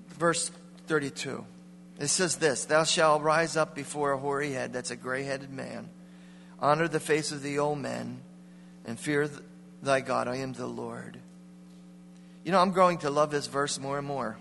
[0.10, 0.52] Verse
[0.88, 1.46] 32.
[2.00, 5.52] It says this Thou shalt rise up before a hoary head, that's a gray headed
[5.52, 5.90] man,
[6.60, 8.22] honor the face of the old men,
[8.86, 9.30] and fear
[9.82, 10.28] thy God.
[10.28, 11.18] I am the Lord.
[12.44, 14.38] You know, I'm growing to love this verse more and more.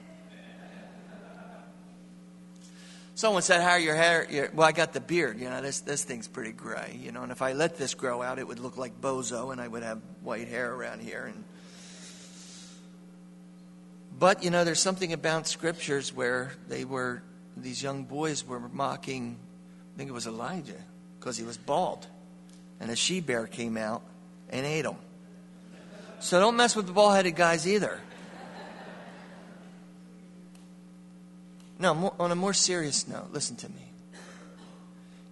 [3.22, 5.38] Someone said, "How're your hair?" Your, well, I got the beard.
[5.38, 6.98] You know, this this thing's pretty gray.
[7.00, 9.60] You know, and if I let this grow out, it would look like bozo, and
[9.60, 11.26] I would have white hair around here.
[11.32, 11.44] And
[14.18, 17.22] but you know, there's something about scriptures where they were
[17.56, 19.36] these young boys were mocking.
[19.94, 20.82] I think it was Elijah
[21.20, 22.04] because he was bald,
[22.80, 24.02] and a she bear came out
[24.50, 24.96] and ate him.
[26.18, 28.00] So don't mess with the bald-headed guys either.
[31.82, 33.90] Now, on a more serious note, listen to me.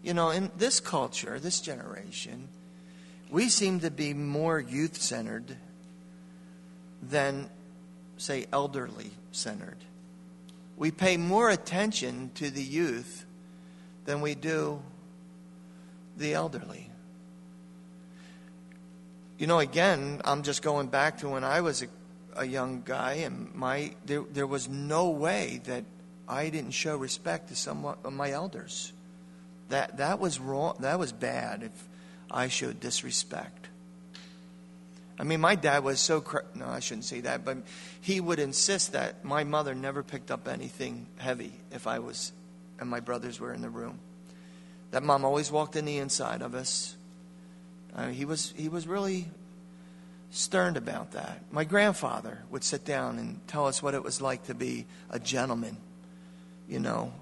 [0.03, 2.49] You know, in this culture, this generation,
[3.31, 5.57] we seem to be more youth centered
[7.01, 7.49] than,
[8.17, 9.77] say, elderly centered.
[10.77, 13.25] We pay more attention to the youth
[14.05, 14.83] than we do
[16.17, 16.91] the elderly.
[19.39, 21.87] You know, again, I'm just going back to when I was a,
[22.35, 25.85] a young guy, and my there, there was no way that
[26.31, 28.93] I didn't show respect to some of my elders.
[29.69, 30.77] That, that was wrong.
[30.79, 31.89] That was bad if
[32.31, 33.67] I showed disrespect.
[35.19, 37.59] I mean, my dad was so, no, I shouldn't say that, but
[38.01, 42.33] he would insist that my mother never picked up anything heavy if I was,
[42.79, 43.99] and my brothers were in the room.
[44.93, 46.97] That mom always walked in the inside of us.
[47.95, 49.27] Uh, he, was, he was really
[50.31, 51.43] stern about that.
[51.51, 55.19] My grandfather would sit down and tell us what it was like to be a
[55.19, 55.77] gentleman
[56.71, 57.13] you know.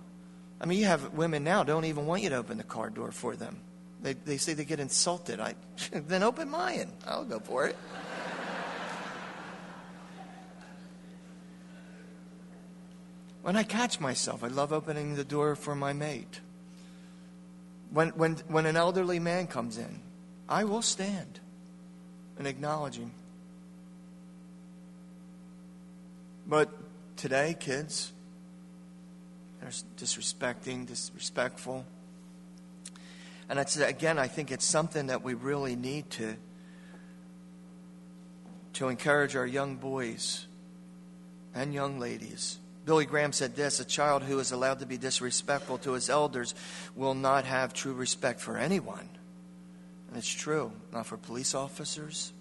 [0.61, 3.11] I mean, you have women now don't even want you to open the car door
[3.11, 3.57] for them.
[4.03, 5.41] They, they say they get insulted.
[5.41, 5.55] I,
[5.93, 6.93] then open mine.
[7.07, 7.77] I'll go for it.
[13.43, 16.41] when I catch myself, I love opening the door for my mate.
[17.91, 20.01] When, when, when an elderly man comes in,
[20.49, 21.41] I will stand
[22.37, 23.13] and acknowledge him.
[26.47, 26.71] But
[27.17, 28.13] today, kids,
[29.61, 31.85] there's disrespecting, disrespectful.
[33.49, 36.37] And it's, again, I think it's something that we really need to,
[38.75, 40.47] to encourage our young boys
[41.55, 42.59] and young ladies.
[42.85, 46.55] Billy Graham said this A child who is allowed to be disrespectful to his elders
[46.95, 49.09] will not have true respect for anyone.
[50.09, 52.33] And it's true, not for police officers.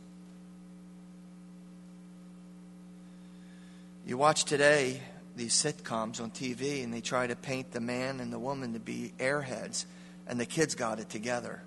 [4.06, 5.02] You watch today
[5.38, 8.80] these sitcoms on TV and they try to paint the man and the woman to
[8.80, 9.86] be airheads,
[10.28, 11.62] and the kids got it together.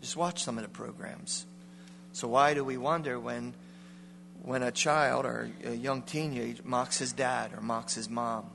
[0.00, 1.46] Just watch some of the programs.
[2.12, 3.54] So why do we wonder when
[4.42, 8.46] when a child or a young teenager mocks his dad or mocks his mom?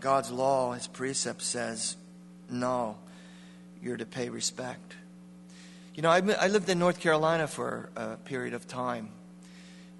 [0.00, 1.96] God's law, His precept says,
[2.50, 2.96] no,
[3.82, 4.96] you're to pay respect.
[5.94, 9.10] You know, I, I lived in North Carolina for a period of time.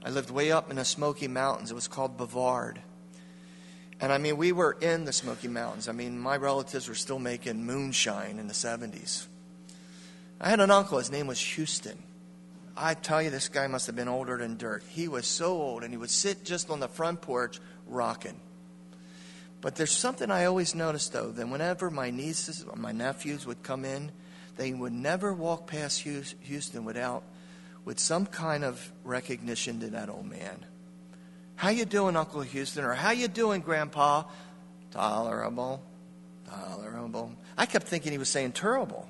[0.08, 1.70] I lived way up in the Smoky Mountains.
[1.70, 2.80] It was called Brevard.
[4.00, 5.86] And I mean, we were in the Smoky Mountains.
[5.86, 9.26] I mean, my relatives were still making moonshine in the 70s.
[10.40, 12.02] I had an uncle, his name was Houston.
[12.74, 14.82] I tell you, this guy must have been older than dirt.
[14.88, 18.40] He was so old, and he would sit just on the front porch rocking.
[19.60, 23.62] But there's something I always noticed, though, that whenever my nieces or my nephews would
[23.62, 24.12] come in,
[24.56, 27.24] they would never walk past Houston without
[27.88, 30.62] with some kind of recognition to that old man.
[31.56, 32.84] How you doing, Uncle Houston?
[32.84, 34.24] Or how you doing, Grandpa?
[34.90, 35.82] Tolerable.
[36.50, 37.32] Tolerable.
[37.56, 39.08] I kept thinking he was saying terrible.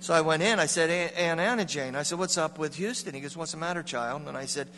[0.00, 0.60] So I went in.
[0.60, 1.94] I said, Aunt Anna Jane.
[1.94, 3.14] I said, what's up with Houston?
[3.14, 4.28] He goes, what's the matter, child?
[4.28, 4.68] And I said,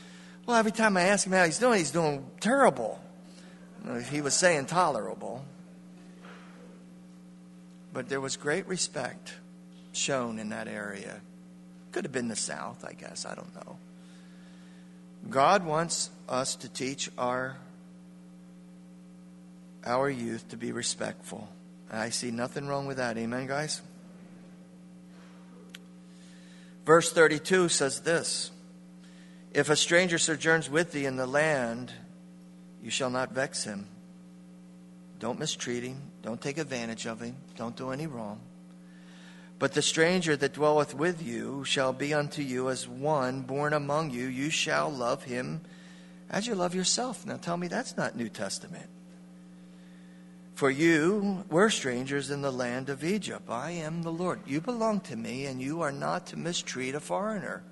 [0.46, 3.00] well, every time I ask him how he's doing, he's doing terrible.
[4.09, 5.44] He was saying tolerable.
[7.92, 9.35] But there was great respect
[9.92, 11.20] shown in that area.
[11.92, 13.26] Could have been the South, I guess.
[13.26, 13.76] I don't know.
[15.31, 17.57] God wants us to teach our
[19.85, 21.48] our youth to be respectful.
[21.90, 23.18] I see nothing wrong with that.
[23.18, 23.83] Amen, guys?
[26.87, 28.50] Verse 32 says this
[29.52, 31.92] If a stranger sojourns with thee in the land,
[32.83, 33.87] you shall not vex him.
[35.18, 36.00] Don't mistreat him.
[36.22, 37.37] Don't take advantage of him.
[37.57, 38.40] Don't do any wrong.
[39.62, 44.11] But the stranger that dwelleth with you shall be unto you as one born among
[44.11, 44.27] you.
[44.27, 45.61] You shall love him
[46.29, 47.25] as you love yourself.
[47.25, 48.88] Now tell me that's not New Testament.
[50.57, 53.48] For you were strangers in the land of Egypt.
[53.48, 54.40] I am the Lord.
[54.48, 57.62] You belong to me, and you are not to mistreat a foreigner.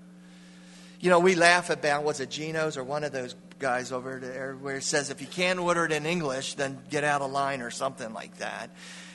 [1.01, 4.57] You know, we laugh about, was it Geno's or one of those guys over there,
[4.61, 7.61] where it says if you can't order it in English, then get out of line
[7.61, 8.71] or something like that.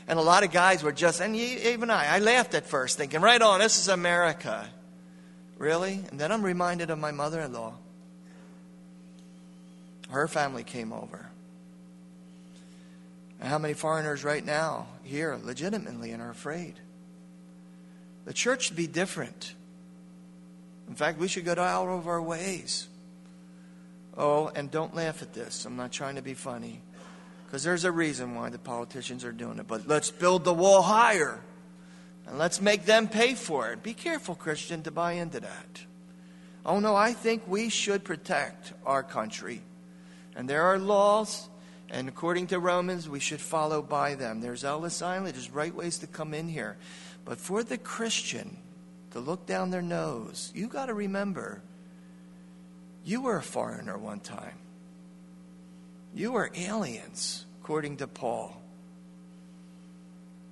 [0.07, 3.21] And a lot of guys were just, and even I, I laughed at first, thinking,
[3.21, 4.69] right on, this is America.
[5.57, 6.03] Really?
[6.11, 7.73] And then I'm reminded of my mother in law.
[10.09, 11.25] Her family came over.
[13.39, 16.75] And how many foreigners right now here legitimately and are afraid?
[18.25, 19.55] The church should be different.
[20.87, 22.87] In fact, we should go out of our ways.
[24.17, 25.65] Oh, and don't laugh at this.
[25.65, 26.81] I'm not trying to be funny.
[27.45, 29.67] Because there's a reason why the politicians are doing it.
[29.67, 31.39] But let's build the wall higher.
[32.27, 33.83] And let's make them pay for it.
[33.83, 35.81] Be careful, Christian, to buy into that.
[36.65, 39.61] Oh, no, I think we should protect our country.
[40.35, 41.49] And there are laws
[41.89, 44.41] and according to Romans, we should follow by them.
[44.41, 46.77] There's Ellis Island, there's right ways to come in here.
[47.23, 48.57] But for the Christian
[49.11, 51.61] to look down their nose, you got to remember
[53.05, 54.57] you were a foreigner one time.
[56.15, 58.59] You were aliens, according to Paul.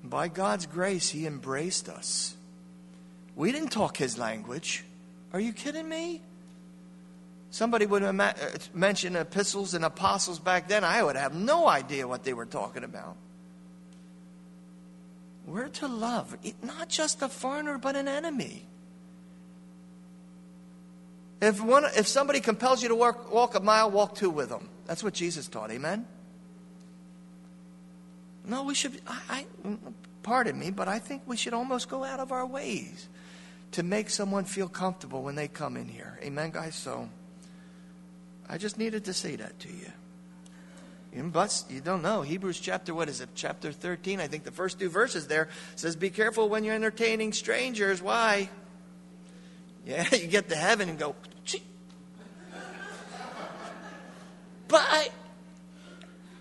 [0.03, 2.35] By God's grace, He embraced us.
[3.35, 4.83] We didn't talk His language.
[5.33, 6.21] Are you kidding me?
[7.49, 8.33] Somebody would uh,
[8.73, 12.83] mention epistles and apostles back then, I would have no idea what they were talking
[12.83, 13.15] about.
[15.45, 18.65] We're to love not just a foreigner, but an enemy.
[21.43, 24.69] If, one, if somebody compels you to walk, walk a mile, walk two with them.
[24.85, 25.71] That's what Jesus taught.
[25.71, 26.05] Amen?
[28.45, 29.77] No, we should, I, I,
[30.21, 33.07] pardon me, but I think we should almost go out of our ways
[33.71, 36.19] to make someone feel comfortable when they come in here.
[36.23, 36.75] Amen, guys?
[36.75, 37.09] So.
[38.49, 41.23] I just needed to say that to you.
[41.29, 42.23] But you don't know.
[42.23, 43.29] Hebrews chapter, what is it?
[43.35, 44.19] Chapter 13.
[44.19, 48.01] I think the first two verses there says, Be careful when you're entertaining strangers.
[48.01, 48.49] Why?
[49.85, 51.13] Yeah, you get to heaven and go,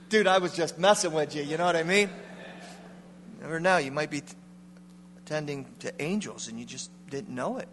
[0.09, 1.43] Dude, I was just messing with you.
[1.43, 2.11] You know what I mean?
[3.41, 3.79] Never know.
[3.79, 4.35] You might be t-
[5.19, 7.69] attending to angels and you just didn't know it.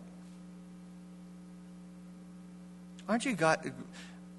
[3.07, 3.73] Aren't you God?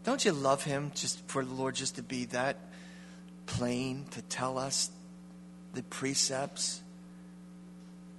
[0.05, 2.57] Don't you love him just for the Lord just to be that
[3.47, 4.91] plain to tell us
[5.75, 6.81] the precepts?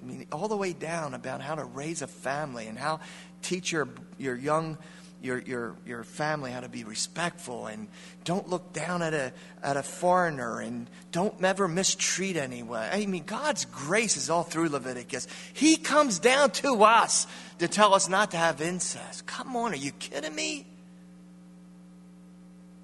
[0.02, 3.00] I mean, all the way down about how to raise a family and how
[3.42, 4.78] teach your your young
[5.22, 7.88] your your your family how to be respectful and
[8.24, 9.32] don't look down at a
[9.64, 12.88] at a foreigner and don't ever mistreat anyone.
[12.92, 15.28] I mean, God's grace is all through Leviticus.
[15.54, 17.28] He comes down to us
[17.60, 19.28] to tell us not to have incest.
[19.28, 20.66] Come on, are you kidding me?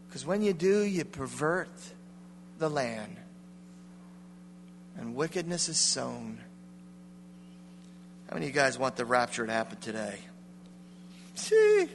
[0.08, 1.70] Because when you do, you pervert
[2.60, 3.18] the land,
[4.98, 6.40] and wickedness is sown.
[8.30, 10.20] How many of you guys want the rapture to happen today?
[11.36, 11.88] See?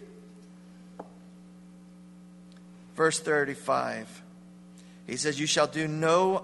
[2.95, 4.23] Verse 35.
[5.07, 6.43] He says, You shall do no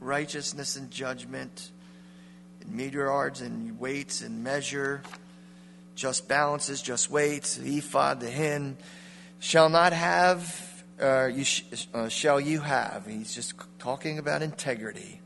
[0.00, 1.70] unrighteousness in judgment
[2.68, 5.02] meter yards and weights and measure,
[5.94, 8.76] just balances, just weights, the ephah, the hin,
[9.38, 13.06] shall not have, uh, you sh- uh, shall you have.
[13.06, 15.21] He's just talking about integrity.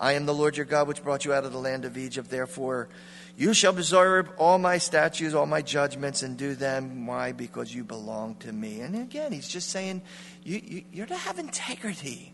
[0.00, 2.30] I am the Lord your God, which brought you out of the land of Egypt.
[2.30, 2.88] Therefore,
[3.36, 7.06] you shall observe all my statutes, all my judgments, and do them.
[7.06, 7.32] Why?
[7.32, 8.80] Because you belong to me.
[8.80, 10.02] And again, he's just saying,
[10.44, 12.32] you, you, you're to have integrity.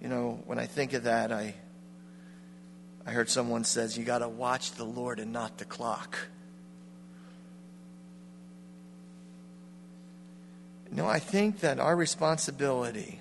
[0.00, 1.54] You know, when I think of that, I,
[3.06, 6.18] I heard someone says, you got to watch the Lord and not the clock.
[10.92, 13.19] No, I think that our responsibility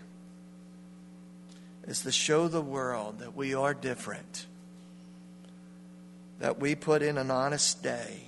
[1.86, 4.45] is to show the world that we are different
[6.39, 8.23] that we put in an honest day.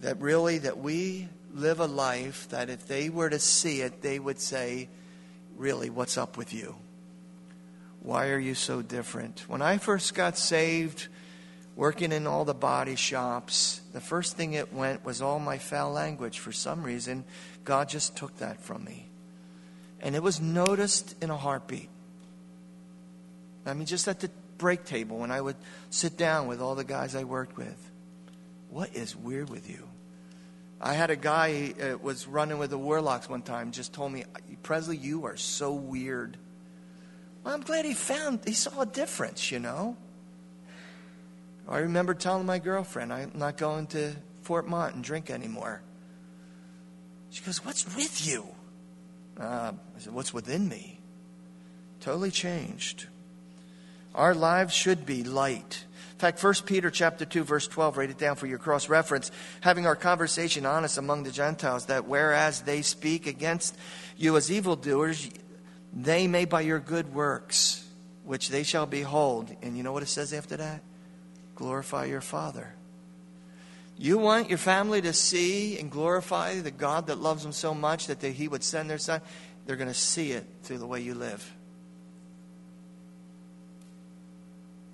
[0.00, 4.18] That really, that we live a life that if they were to see it, they
[4.18, 4.88] would say,
[5.56, 6.76] Really, what's up with you?
[8.02, 9.44] Why are you so different?
[9.48, 11.08] When I first got saved,
[11.74, 15.92] working in all the body shops, the first thing it went was all my foul
[15.92, 16.40] language.
[16.40, 17.24] For some reason,
[17.64, 19.05] God just took that from me.
[20.06, 21.88] And it was noticed in a heartbeat.
[23.66, 25.56] I mean, just at the break table when I would
[25.90, 27.90] sit down with all the guys I worked with.
[28.70, 29.88] What is weird with you?
[30.80, 33.72] I had a guy uh, was running with the Warlocks one time.
[33.72, 34.22] Just told me,
[34.62, 36.36] Pressley, you are so weird.
[37.42, 39.50] Well, I'm glad he found he saw a difference.
[39.50, 39.96] You know.
[41.68, 45.82] I remember telling my girlfriend, I'm not going to Fort Mont and drink anymore.
[47.30, 48.46] She goes, What's with you?
[49.38, 50.98] Uh, I said, What's within me?
[52.00, 53.06] Totally changed.
[54.14, 55.84] Our lives should be light.
[56.12, 59.30] In fact, 1 Peter chapter 2 verse 12, write it down for your cross reference,
[59.60, 63.76] having our conversation honest among the Gentiles that whereas they speak against
[64.16, 65.28] you as evildoers,
[65.92, 67.86] they may by your good works,
[68.24, 69.54] which they shall behold.
[69.60, 70.80] And you know what it says after that?
[71.54, 72.72] Glorify your Father.
[73.98, 78.08] You want your family to see and glorify the God that loves them so much
[78.08, 79.20] that they, He would send their Son?
[79.64, 81.52] They're going to see it through the way you live.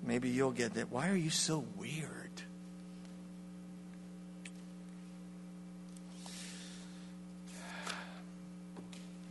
[0.05, 0.91] Maybe you'll get that.
[0.91, 2.23] Why are you so weird?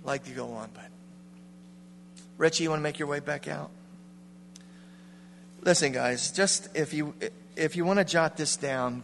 [0.04, 0.84] like to go on, but
[2.36, 3.70] Richie, you want to make your way back out?
[5.62, 7.14] Listen, guys, just if you
[7.54, 9.02] if you want to jot this down,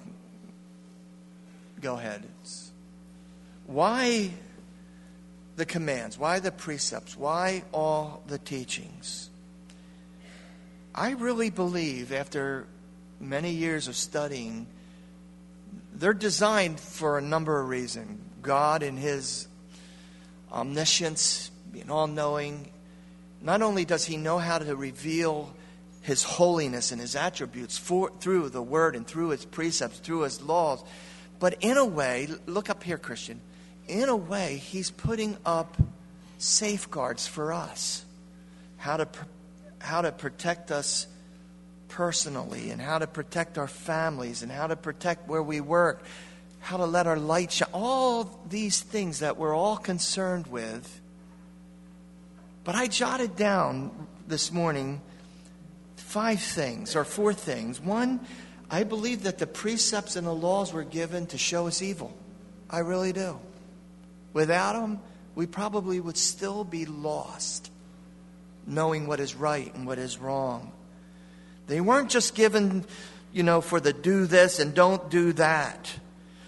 [1.81, 2.27] go ahead.
[3.67, 4.31] Why
[5.57, 6.19] the commands?
[6.19, 7.17] Why the precepts?
[7.17, 9.29] Why all the teachings?
[10.95, 12.67] I really believe, after
[13.21, 14.67] many years of studying,
[15.93, 18.21] they're designed for a number of reasons.
[18.41, 19.49] God, in His
[20.51, 22.71] omniscience, being all knowing,
[23.43, 25.55] not only does He know how to reveal
[26.03, 30.41] His holiness and His attributes for, through the Word and through His precepts, through His
[30.41, 30.83] laws,
[31.39, 33.41] but in a way, look up here, Christian,
[33.87, 35.77] in a way, He's putting up
[36.39, 38.05] safeguards for us.
[38.77, 39.09] How to
[39.81, 41.07] how to protect us
[41.89, 46.03] personally and how to protect our families and how to protect where we work,
[46.61, 47.69] how to let our light shine.
[47.73, 51.01] All these things that we're all concerned with.
[52.65, 55.01] But I jotted down this morning
[55.97, 57.81] five things or four things.
[57.81, 58.21] One,
[58.71, 62.15] I believe that the precepts and the laws were given to show us evil.
[62.69, 63.39] I really do.
[64.33, 65.01] Without them,
[65.35, 67.71] we probably would still be lost
[68.67, 70.73] knowing what is right and what is wrong.
[71.67, 72.85] They weren't just given,
[73.33, 75.95] you know, for the do this and don't do that.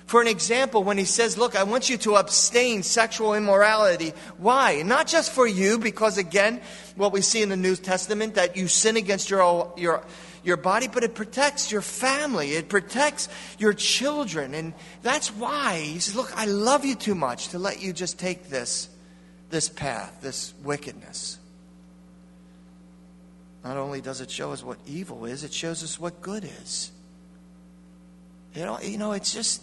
[0.06, 4.12] For an example, when he says, Look, I want you to abstain sexual immorality.
[4.38, 4.82] Why?
[4.82, 6.60] Not just for you, because again,
[6.96, 10.02] what we see in the New Testament, that you sin against your, your,
[10.42, 12.52] your body, but it protects your family.
[12.52, 13.28] It protects
[13.58, 14.54] your children.
[14.54, 18.18] And that's why he says, Look, I love you too much to let you just
[18.18, 18.88] take this,
[19.50, 21.38] this path, this wickedness.
[23.64, 26.90] Not only does it show us what evil is, it shows us what good is.
[28.54, 29.62] You know, you know it's just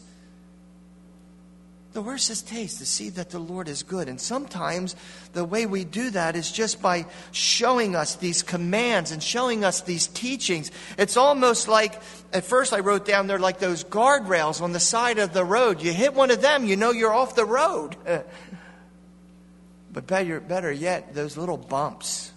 [1.98, 4.08] the worst is taste to see that the Lord is good.
[4.08, 4.96] And sometimes
[5.34, 9.82] the way we do that is just by showing us these commands and showing us
[9.82, 10.70] these teachings.
[11.00, 12.00] It's almost like,
[12.32, 15.82] at first I wrote down there like those guardrails on the side of the road.
[15.82, 17.96] You hit one of them, you know you're off the road.
[19.92, 22.32] but better, better yet, those little bumps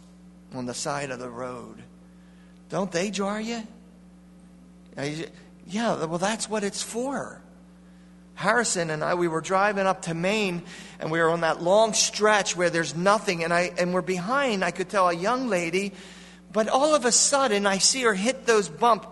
[0.54, 1.82] on the side of the road.
[2.70, 3.62] Don't they jar you?
[4.96, 7.42] Yeah, well, that's what it's for.
[8.40, 10.62] Harrison and I, we were driving up to Maine,
[10.98, 14.64] and we were on that long stretch where there's nothing, and I and we're behind.
[14.64, 15.92] I could tell a young lady,
[16.50, 19.06] but all of a sudden I see her hit those bumps,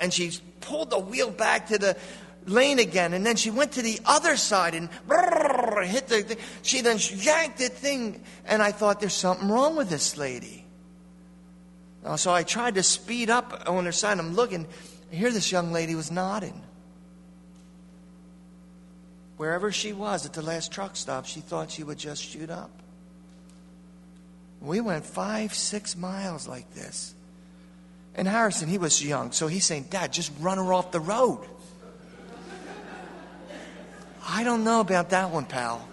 [0.00, 0.32] and she
[0.62, 1.98] pulled the wheel back to the
[2.46, 4.88] lane again, and then she went to the other side and
[5.84, 6.38] hit the.
[6.62, 10.64] She then yanked the thing, and I thought there's something wrong with this lady.
[12.16, 14.18] So I tried to speed up on her side.
[14.18, 14.66] I'm looking.
[15.12, 16.62] I hear this young lady was nodding.
[19.38, 22.70] Wherever she was at the last truck stop, she thought she would just shoot up.
[24.60, 27.14] We went five, six miles like this.
[28.16, 31.46] And Harrison, he was young, so he's saying, Dad, just run her off the road.
[34.28, 35.88] I don't know about that one, pal.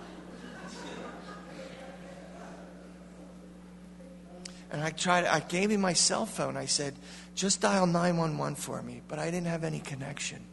[4.71, 6.57] And I tried, I gave him my cell phone.
[6.57, 6.95] I said,
[7.35, 9.01] just dial 911 for me.
[9.07, 10.43] But I didn't have any connection.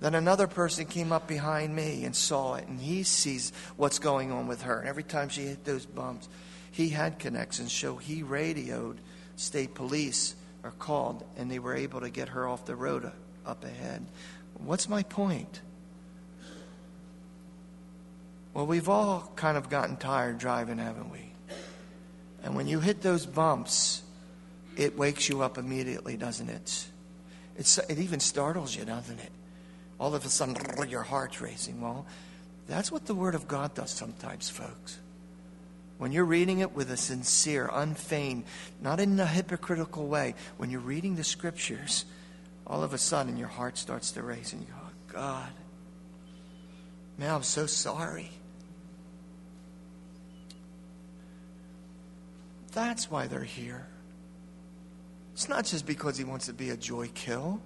[0.00, 4.32] Then another person came up behind me and saw it, and he sees what's going
[4.32, 4.80] on with her.
[4.80, 6.28] And every time she hit those bumps,
[6.72, 8.98] he had connections, so he radioed
[9.36, 13.10] state police or called, and they were able to get her off the road
[13.44, 14.06] up ahead.
[14.54, 15.60] What's my point?
[18.54, 21.32] Well, we've all kind of gotten tired driving, haven't we?
[22.42, 24.02] And when you hit those bumps,
[24.76, 26.86] it wakes you up immediately, doesn't it?
[27.56, 29.30] It's, it even startles you, doesn't it?
[30.00, 30.56] All of a sudden,
[30.88, 31.80] your heart's racing.
[31.80, 32.06] Well,
[32.66, 34.98] that's what the Word of God does sometimes, folks.
[35.98, 38.44] When you're reading it with a sincere, unfeigned,
[38.80, 42.06] not in a hypocritical way, when you're reading the Scriptures,
[42.66, 45.52] all of a sudden your heart starts to race and you go, oh, God,
[47.18, 48.30] man, I'm so sorry.
[52.72, 53.86] That's why they're here.
[55.34, 57.60] It's not just because he wants to be a joy kill.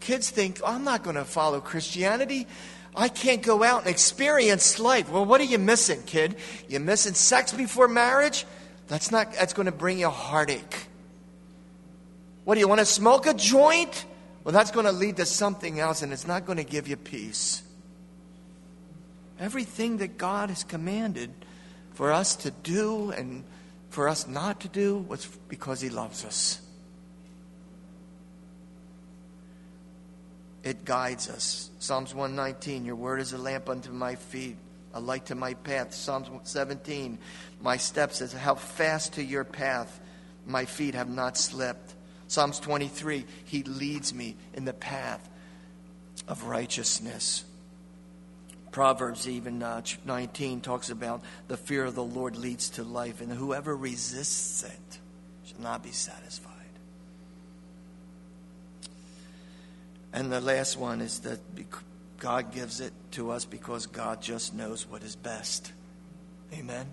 [0.00, 2.46] Kids think, I'm not going to follow Christianity.
[2.94, 5.10] I can't go out and experience life.
[5.10, 6.36] Well, what are you missing, kid?
[6.68, 8.46] You're missing sex before marriage?
[8.88, 10.86] That's not that's going to bring you a heartache.
[12.44, 14.06] What do you want to smoke a joint?
[14.42, 16.96] Well, that's going to lead to something else and it's not going to give you
[16.96, 17.62] peace.
[19.38, 21.30] Everything that God has commanded
[21.92, 23.44] for us to do and
[23.90, 26.60] for us not to do was because He loves us.
[30.64, 31.70] It guides us.
[31.78, 34.56] Psalms 119 Your word is a lamp unto my feet,
[34.92, 35.94] a light to my path.
[35.94, 37.18] Psalms 17
[37.60, 40.00] My steps is how fast to your path,
[40.46, 41.94] my feet have not slipped.
[42.26, 45.28] Psalms 23 He leads me in the path
[46.26, 47.44] of righteousness.
[48.70, 53.32] Proverbs even uh, 19 talks about the fear of the Lord leads to life, and
[53.32, 54.98] whoever resists it
[55.46, 56.57] shall not be satisfied.
[60.12, 61.40] And the last one is that
[62.18, 65.72] God gives it to us because God just knows what is best.
[66.52, 66.86] Amen.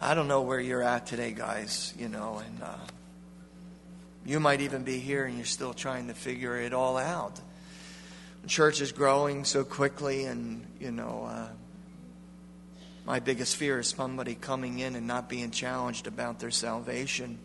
[0.00, 2.76] I don't know where you're at today, guys, you know, and uh,
[4.24, 7.38] you might even be here and you're still trying to figure it all out
[8.46, 11.48] church is growing so quickly, and, you know, uh,
[13.04, 17.38] my biggest fear is somebody coming in and not being challenged about their salvation.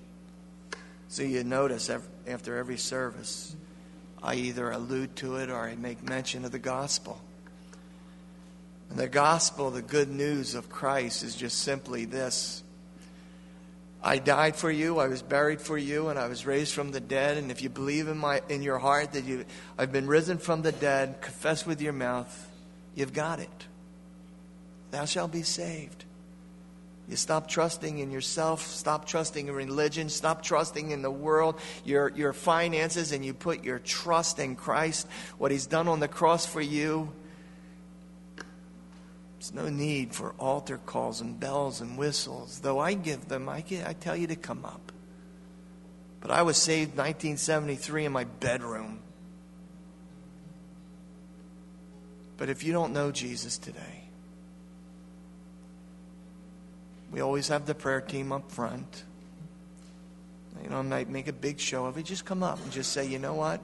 [1.08, 1.90] So you notice
[2.28, 3.55] after every service,
[4.26, 7.22] I either allude to it or I make mention of the gospel.
[8.90, 12.64] And the gospel, the good news of Christ, is just simply this
[14.04, 17.00] I died for you, I was buried for you, and I was raised from the
[17.00, 17.38] dead.
[17.38, 19.46] And if you believe in, my, in your heart that you,
[19.80, 22.52] I've been risen from the dead, confess with your mouth,
[22.94, 23.66] you've got it.
[24.92, 26.05] Thou shalt be saved.
[27.08, 32.10] You stop trusting in yourself, stop trusting in religion, stop trusting in the world, your,
[32.10, 36.46] your finances, and you put your trust in Christ, what He's done on the cross
[36.46, 37.12] for you
[39.46, 42.62] there's no need for altar calls and bells and whistles.
[42.62, 44.92] Though I give them, I, get, I tell you to come up.
[46.20, 49.02] But I was saved 1973 in my bedroom.
[52.38, 54.05] But if you don't know Jesus today,
[57.16, 59.04] we always have the prayer team up front.
[60.62, 62.04] You know, I might make a big show of it.
[62.04, 63.60] Just come up and just say, you know what?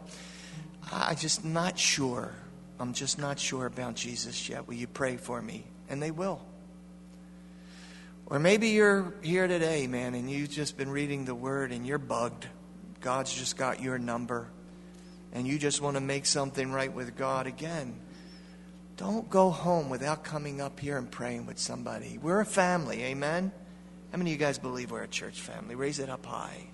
[0.92, 2.34] I'm just not sure.
[2.80, 4.68] I'm just not sure about Jesus yet.
[4.68, 5.66] Will you pray for me?
[5.92, 6.42] and they will.
[8.26, 11.98] Or maybe you're here today, man, and you've just been reading the Word and you're
[11.98, 12.48] bugged.
[13.02, 14.48] God's just got your number,
[15.34, 18.00] and you just want to make something right with God again.
[19.02, 22.20] Don't go home without coming up here and praying with somebody.
[22.22, 23.52] We're a family, amen?
[24.12, 25.74] How many of you guys believe we're a church family?
[25.74, 26.68] Raise it up high.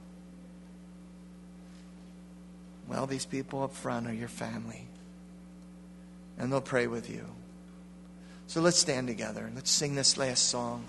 [2.86, 4.90] Well, these people up front are your family,
[6.38, 7.26] and they'll pray with you.
[8.48, 9.46] So let's stand together.
[9.46, 10.84] And let's sing this last song.